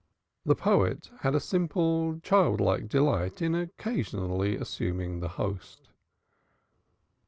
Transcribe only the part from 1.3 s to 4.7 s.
a simple child like delight in occasionally